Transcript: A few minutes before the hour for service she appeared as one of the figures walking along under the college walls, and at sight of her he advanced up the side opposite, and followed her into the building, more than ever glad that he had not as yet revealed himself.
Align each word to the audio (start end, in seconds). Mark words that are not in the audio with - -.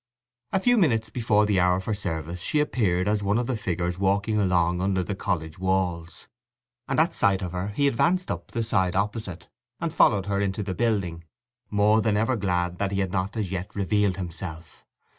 A 0.51 0.59
few 0.59 0.79
minutes 0.79 1.11
before 1.11 1.45
the 1.45 1.59
hour 1.59 1.79
for 1.79 1.93
service 1.93 2.41
she 2.41 2.59
appeared 2.59 3.07
as 3.07 3.21
one 3.21 3.37
of 3.37 3.45
the 3.45 3.55
figures 3.55 3.99
walking 3.99 4.39
along 4.39 4.81
under 4.81 5.03
the 5.03 5.13
college 5.13 5.59
walls, 5.59 6.27
and 6.87 6.99
at 6.99 7.13
sight 7.13 7.43
of 7.43 7.51
her 7.51 7.67
he 7.67 7.87
advanced 7.87 8.31
up 8.31 8.47
the 8.49 8.63
side 8.63 8.95
opposite, 8.95 9.47
and 9.79 9.93
followed 9.93 10.25
her 10.25 10.41
into 10.41 10.63
the 10.63 10.73
building, 10.73 11.25
more 11.69 12.01
than 12.01 12.17
ever 12.17 12.35
glad 12.35 12.79
that 12.79 12.91
he 12.91 12.99
had 12.99 13.11
not 13.11 13.37
as 13.37 13.51
yet 13.51 13.75
revealed 13.75 14.17
himself. 14.17 14.83